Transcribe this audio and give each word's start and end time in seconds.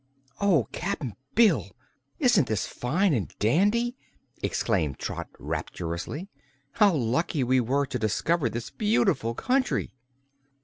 "Oh, 0.39 0.67
Cap'n 0.71 1.15
Bill, 1.35 1.69
isn't 2.17 2.47
this 2.47 2.65
fine 2.65 3.13
an' 3.13 3.27
dandy?" 3.37 3.95
exclaimed 4.41 4.97
Trot 4.97 5.29
rapturously. 5.37 6.27
"How 6.71 6.91
lucky 6.91 7.43
we 7.43 7.59
were 7.59 7.85
to 7.85 7.99
discover 7.99 8.49
this 8.49 8.71
beautiful 8.71 9.35
country!" 9.35 9.93